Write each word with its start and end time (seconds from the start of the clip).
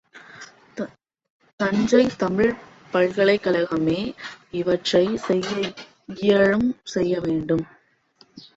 தஞ்சைத் 1.59 2.17
தமிழ்ப் 2.17 2.61
பல்கலைக்கழகமே 2.91 3.99
இவற்றைச் 4.51 5.17
செய்ய 5.19 5.73
இயலும் 6.17 6.69
செய்யவேண்டும். 6.91 7.65